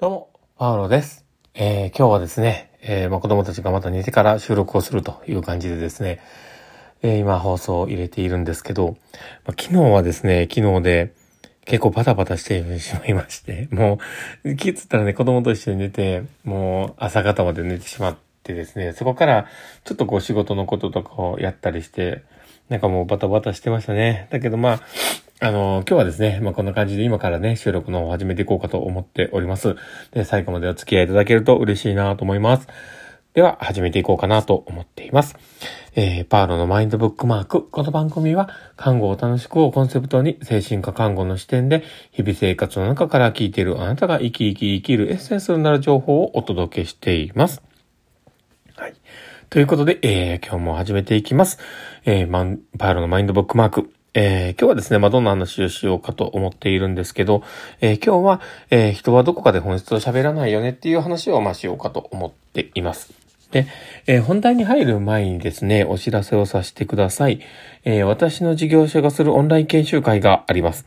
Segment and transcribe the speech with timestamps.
[0.00, 1.24] どうも、パウロです。
[1.54, 6.20] えー、今日はですね、えー、まあ、子供たちがまた寝てから収録をするという感じでですね、
[7.02, 8.96] えー、今放送を入れているんですけど、
[9.44, 11.14] まあ、昨日はですね、昨日で
[11.64, 13.98] 結構バタバタしてしまいまして、も
[14.44, 19.46] う、気つったらね、子供と一緒に寝て、もう朝方まで寝てしまってですね、そこから
[19.82, 22.22] ちょっとこう仕事のこととかをやったりして、
[22.68, 24.28] なんかもうバタバタしてましたね。
[24.30, 24.80] だけどまあ、
[25.40, 29.76] あの、今日はですね、まあこんな感じで今からね、収録の方を始めていこうかと思っております。
[30.10, 32.66] で、最後までお付き合いいただけると嬉しいなと思います。
[33.34, 35.36] では、始めていこうかなと思っています。
[35.94, 37.68] えー、パーロのマインドブックマーク。
[37.70, 47.62] この番組は、看護を楽しくをコンセプトに、精神科看護の視点で、日々生活の中から聞いているあなたが生き生き生きるエッセンスになる情報をお届けしています。
[48.74, 48.94] はい。
[49.50, 51.60] ということで、えー、今日も始めていきます。
[52.04, 53.92] えー、マン、パーロのマインドブックマーク。
[54.14, 57.42] えー、今日はですね、まあ、どんな話をしようかと思っているんですけど、
[57.80, 58.40] えー、今日は、
[58.70, 63.12] えー、人はどこかで本質を喋らないよねっていう話を、まあ、しようかと思っています。
[63.50, 63.66] で、
[64.06, 67.40] え本題に入る前にですね、お知らせをさせてください。
[67.84, 70.84] え私の事業所がするオンライン研修会があります。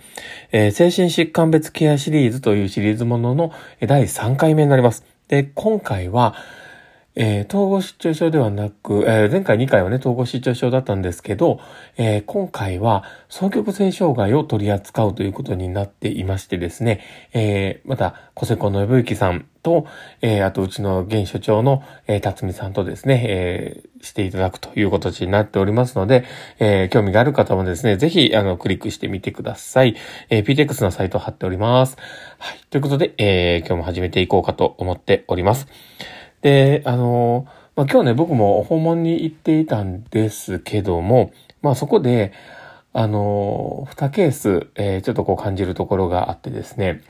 [0.51, 5.03] え精神疾患別ケアシリーズというシリーズものの第3回目になります。
[5.27, 6.35] で、今回は、
[7.15, 11.59] えー統合失調症ではなく、えー前回2回はね、統合失調症だったんですけど、
[11.97, 17.01] えー今回は双極性障害を取り扱うということになっていましてですね、
[17.33, 19.85] えーまた、小瀬古の信之さんと、
[20.21, 26.23] えーあとうちの現所長の、えー辰巳さんとですね、えーしていただくという形になっておりますので、
[26.59, 29.95] えー興味がある方もですね、ぜひ、あの、クリックしてみてください。
[30.29, 31.97] えー PTX のサイトを貼っております。
[32.39, 32.59] はい。
[32.69, 35.67] ということで、えー今日も始めていこうかと思っております。
[36.41, 42.33] で、あのまあ、今日ね、僕も訪問に行っていたんですけども、まあそこで、
[42.93, 47.01] あの二ケース、えーちょっとこう感じるところがあってですね。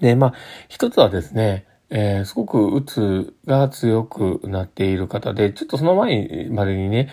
[0.00, 0.34] で、まあ、
[0.68, 7.08] 一つはですね、えーすごくうつが強くなっている方で、ちょっとその前までにね、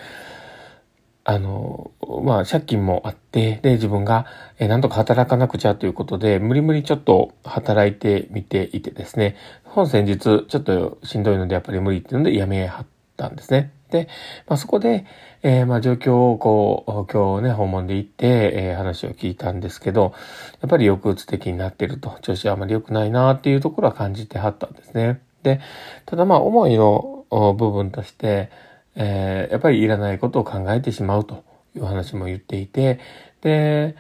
[1.24, 1.92] あの、
[2.24, 4.26] まあ、借金もあって、で、自分が、
[4.58, 12.86] えなんとか働かなくちゃということで、無理無理ちょっと働いてみていてですね、本先日、ちょっとしんどいのでやっぱり無理っていうので辞めはっ
[13.18, 13.72] たんですね。
[13.92, 14.08] で、
[14.48, 15.06] まあ、そこで、
[15.44, 20.14] えーまあ、状況をこう、今日ね、訪問で行って、えー話を聞いたんですけど、
[20.62, 25.22] やっぱり抑うつ的になってると、調子はあまり良くないなっていうところは感じてはったんですね。
[25.44, 25.60] で、
[26.06, 28.50] ただまあ、思いの部分として、
[29.00, 31.44] えーやっぱりいらないことを考えてしまうと
[31.76, 33.00] いう話も言っていて、
[33.42, 33.96] で、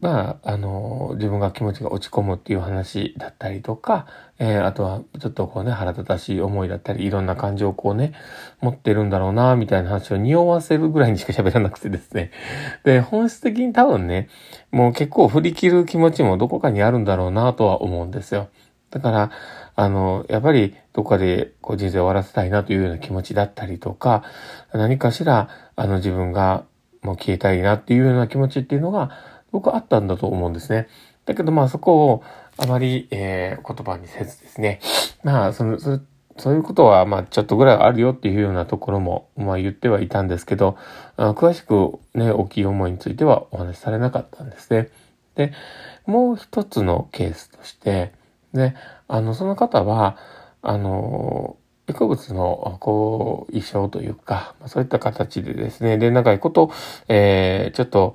[0.00, 4.06] まあ、あの、自分が気持ちが落ち込むっていう話だったりとか、
[4.38, 8.14] えーあとはちょっとこうね、腹立たしい思いだったり、いろんな感情をこうね、
[8.62, 12.30] 持ってるんだろうな、みたいな話を匂わせるぐらいにしか喋らなくてですね。
[12.84, 14.28] で、本質的に多分ね、
[14.70, 18.48] もう結構振り切る気持ちもどこかにあるんだろうな、とは思うんですよ。
[18.90, 19.30] だから、
[19.76, 24.24] あの、やっぱりどこかでこう人生を終わらせたいなというような気持ちだったりとか、
[24.72, 26.64] 何かしら、あの自分が
[27.02, 29.10] もう消えたいなっていうような気持ちっていうのが、
[29.52, 30.88] 僕はあったんだと思うんですね。
[31.24, 32.24] だけどまあそこを
[32.56, 34.80] あまり、えー言葉にせずですね。
[35.22, 36.00] まあ、その、そ
[36.36, 40.76] そういうことは、まあ、ちょっとぐらいあるよっていうようなところも、まあ言ってはいたんですけど、
[41.16, 44.88] あ詳しくね、大きい思いについてはお話しされなかったんですね。
[45.34, 45.52] で、
[46.06, 48.12] もう一つのケースとして、
[48.52, 48.74] で、
[49.08, 50.16] あの、その方は、
[50.62, 51.56] あの、
[51.86, 56.70] 薬物の後遺症というか、そういった形でですね、で、長いこと、
[57.08, 58.14] えー、ちょっと、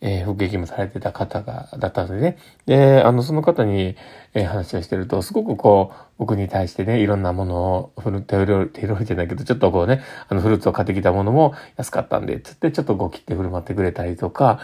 [0.00, 2.36] えー、服役もされてた方が、だったのでね。
[2.66, 3.96] で、あの、その方に、
[4.34, 14.60] えー話をしてると、すごくこう、僕に対してね、いろんなものを、フル、手料理、手料理じゃないけど、ちょっとこうね、あの、フルーツを買ってきたものも安かったんで、つってちょっとこう切って振る舞ってくれたりとか、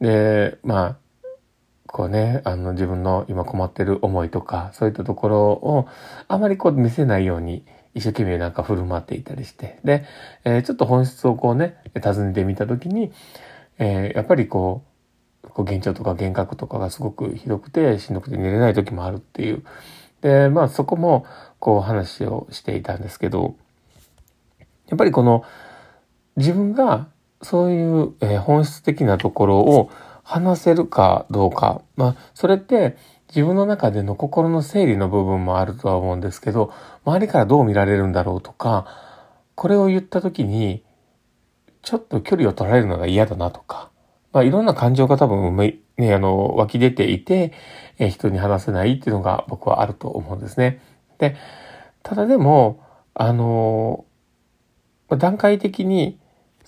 [0.00, 0.96] で、まあ、
[1.92, 5.86] こうね、あの、自分の今困ってる思いとか、そういったところを、
[6.26, 10.06] あまりこう見せないように、一生懸命なんか振る舞っていたりして、で、
[10.44, 13.12] えーちょっと本質をこうね、尋ねてみたときに、
[13.78, 14.84] えーやっぱりこ
[15.44, 19.62] う、こう幻聴とか幻覚とかがすごくひどくて、しんどくて寝れない時もあるっていう。
[20.22, 21.26] で、まあそこも、
[21.58, 23.54] こう話をしていたんですけど、
[24.88, 25.44] やっぱりこの、
[26.36, 27.08] 自分が
[27.42, 29.90] そういう、えー本質的なところを
[30.22, 31.82] 話せるかどうか。
[31.96, 32.96] まあ、それって
[33.28, 36.72] 自分の中での心の整理の部分もあるとは思うんですけど、
[37.04, 38.86] 周りからどう見られるんだろうとか、
[39.54, 40.84] これを言った時に、
[41.82, 43.90] ちょっと距離を取られるのが嫌だなとか、
[44.32, 45.56] まあいろんな感情が多分、
[45.96, 47.52] ね、あの、湧き出ていて、
[47.98, 50.80] えー人に話せないっていうのが僕はあると思うんですね。
[51.18, 51.36] で、
[52.02, 52.80] ただでも、
[53.14, 54.04] あの、
[55.08, 56.18] まあ段階的に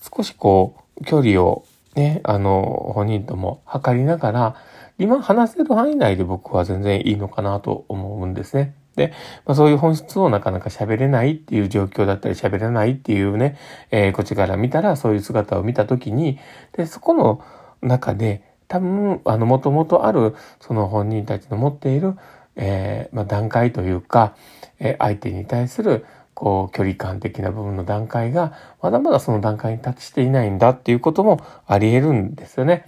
[0.01, 4.57] 少しこう、距離をね、あの、本人とも測りながら、
[4.99, 8.75] 今話せる範囲内で僕は全然いいのかなと思うんですね。
[8.97, 9.13] で、
[9.45, 13.59] まあ、そういう本質をなかなか喋れないっていう状況だったり喋れないっていうね、
[13.91, 16.39] えー、こっちから見たらそういう姿を見たときに、
[16.73, 17.45] で、そこの
[17.83, 22.15] 中で多分、あの、もともとあるその本人たちの持っている、
[22.57, 24.37] えー、まあ、段階というか、
[24.79, 28.53] えー、相手に対するこう、距離感的な部分の段階が、
[28.83, 32.87] まだまだその段階に達していないんだっていうこともあり得るんですよね。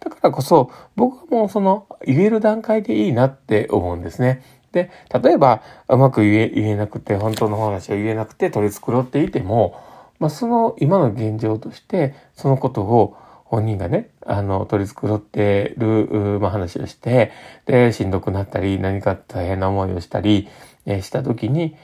[0.00, 4.42] だからこそ、僕はもうその、言える段階でいいなって思うんですね。
[4.72, 4.90] で、
[5.22, 9.80] 例えば、うまく言え、言えなくて、本当の話を言えなくて取り繕っていても、
[10.18, 17.32] まあ、その今の現状として、そのことを本人がね、あの、取り繕ってる、まあ、話をして、
[17.64, 20.48] で、しんどくなったり、何か大変な思いをしたり、
[20.84, 21.76] え、したときに、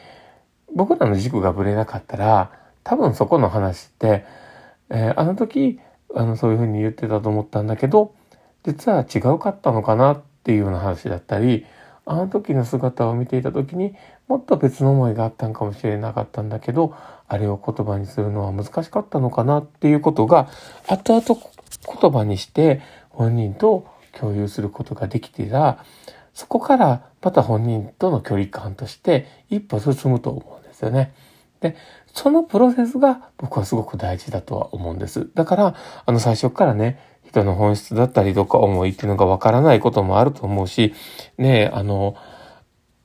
[0.75, 2.51] 僕らの軸がぶれなかったら、
[2.85, 4.25] 多分そこの話って、
[4.91, 5.81] えー、あの時、
[6.15, 8.15] あの、そういうふうに言ってたと思ったんだけど、
[8.65, 11.67] 実は違うかったのかなっていうような話だったり、
[12.05, 13.95] あの時の姿を見ていた時に
[14.27, 16.95] もっと別の思いがあったんかもしれなかったんだけど、
[17.29, 20.49] あれを言葉にするのは難しかったのかなっていうことが、
[20.89, 21.41] 後々
[22.01, 25.59] 言葉にして本人と共有することができてた。
[25.59, 25.85] ら、
[26.35, 31.15] そこからまた本人との距離感として一歩進むと思うんですよね。
[31.61, 31.77] で、
[32.13, 35.31] そのプロセスが僕はすごく大事だとは思うんです。
[35.35, 35.75] だから、
[36.05, 40.93] あの最初からね、人の本質だったりとか思いっていうのがわからないこともあると思うし、
[41.39, 42.17] ね、あの、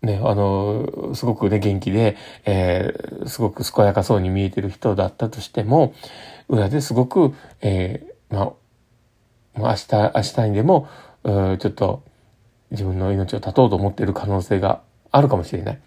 [0.01, 5.93] ね、あの、すごくね、元気で、えー、すごく健やかそうに見えてる人だったとしても、
[6.49, 8.53] 裏ですごく、えー、まあ、
[9.55, 10.87] 明日、明日にでも、
[11.23, 12.03] ちょっと
[12.71, 14.81] 自分の命を絶とうと思っている可能性が
[15.11, 15.79] あるかもしれない。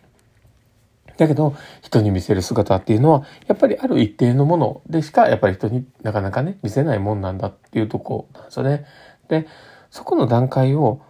[1.17, 8.87] だけど、人に見せる姿っていうのは、やっぱりある一定のものでしか、やっぱり人になかなかね、見せないもんなんだっていうとこなんですよね。
[9.29, 9.47] で、
[9.91, 11.03] そこの段階を、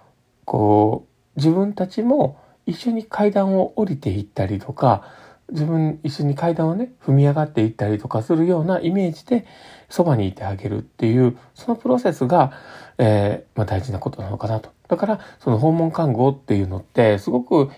[0.44, 1.06] こ
[1.36, 5.04] う、自分たちも一緒に階段を降りていったりとか、
[5.52, 9.46] 自分一緒に階段をね、踏み上がっていったりとかするようなイメージで、
[9.88, 12.52] そばにいてあげるっていう、そのプロセスが、
[12.98, 14.70] えー、まあ大事なことなのかなと。
[14.88, 17.70] だから、その訪問看護っていうのって、すごく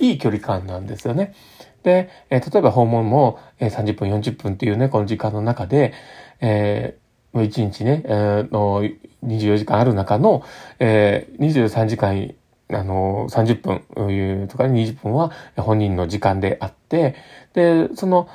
[0.00, 1.34] いい距離感なんですよね。
[1.82, 5.92] で、えー、例えば訪問も、えー、30分、40分っていうね、この時間の中で、
[6.40, 8.82] えー、1日ね、えー、の
[9.24, 10.42] 24時間ある中の、
[10.78, 12.34] えー、23時間、
[12.70, 17.14] あの、30分とか20分は本人の時間であって、
[17.54, 18.28] で、その、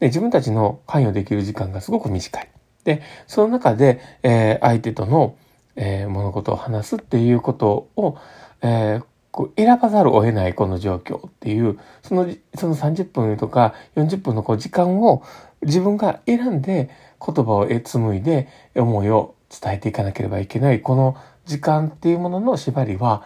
[0.00, 2.48] で自分たちの関与できる時間がすごく短い。
[2.84, 5.36] で、その中で、えー、相手との、
[5.76, 8.18] えー、物事を話すっていうことを、
[8.62, 15.22] えー、こう選ばざるを得ないこの状況っていう、その、その30分とか40分のこう時間を
[15.62, 16.90] 自分が選んで
[17.24, 21.16] 言葉を紡いで思いを伝えていかなければいけない、この
[21.46, 23.22] 時間っていうものの縛りは、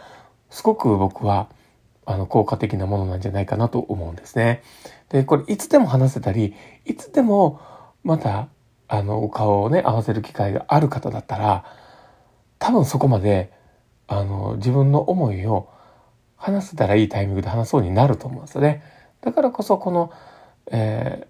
[0.51, 1.49] すごく僕は、
[2.05, 4.63] あの、効果的なものなんじゃないかなと思うんですね。
[5.09, 6.55] で、これいつでも話せたり、
[6.85, 7.61] いつでも
[8.05, 8.49] また、
[8.89, 11.65] あの、お顔をね、合わせる機会がある方だったら、
[12.59, 13.53] 多分そこまで、
[14.07, 15.69] あの、自分の思いを
[16.37, 18.83] 話せたらいいタイミングで話そうになると思うんですよね。
[19.21, 20.13] だからこそこの、
[20.71, 21.27] え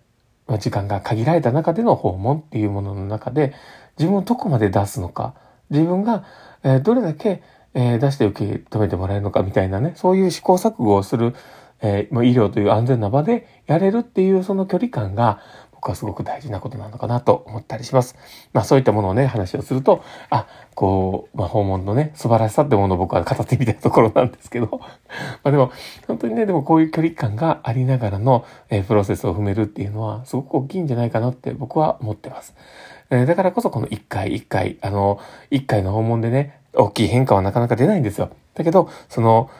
[0.49, 3.55] ー、時間が限られた中での訪問っていうものの中で
[3.99, 5.35] 自分をどこまで出すのか、
[5.71, 6.25] 自分が、
[6.63, 7.43] えー、どれだけ、
[7.77, 11.35] えー、出して受け止めてもらえるのかみたいなね、そういう試行錯誤をする、
[11.83, 15.41] えー、医療という安全な場でやれるっていうその距離感が、
[15.73, 18.17] 僕はすごく大事なことなのかなと思ったりします。
[18.55, 24.89] まあそういったものをね、話をすると、あ、こう、まあ訪問のね、素晴らしさってものを僕は語ってみたいところなんですけど、 ま
[25.45, 25.71] あでも、
[26.09, 32.55] 本当にね、でもこういう距離感がありながらの、えー、プロセスを踏めるっていうのは、すごく大きいんじゃないかなって僕は思ってます。
[33.11, 38.31] え、だからこそこの一回一回、あの、一回の訪問でね、大きい変化はなかなか出ないんですよ。
[38.55, 39.51] だけど、その、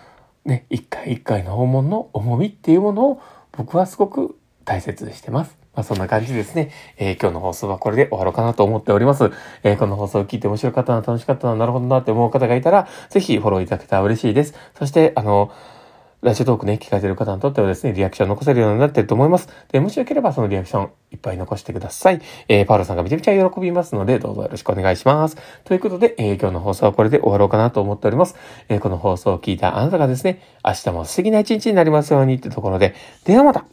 [0.45, 3.21] ね、一回一回の訪問の重みっていうものを
[3.53, 5.57] 僕はすごく大切にしてます。
[5.75, 6.71] まあ、そんな感じですね。
[6.97, 9.31] えー、今日の放送はこれで終わろうかなと思っております。
[9.63, 14.55] えー、この放送を聞いて面白かったな、楽しかったな、なるほどなって思う方がいたら、ぜひフォローいただけたら嬉しいです。
[14.79, 15.53] そして、あの、
[16.23, 19.51] ラジオトークね、聞かれてる方にとってはですね、リアクション残せるようになってると思います。
[19.71, 22.23] で、もしよければそのリアクションいっぱい残してください。
[22.49, 25.37] えー、パウロさんがめちゃめちゃ喜びますので、どうぞよろしくお願いします。
[25.65, 28.35] ということで、えー、今日の放送はこれで終わろうかなと思っております。
[28.71, 32.95] えー、この放送を聞いたあなたがですね、明日も素敵な一日になりますようにってところで、
[33.25, 33.67] ではまた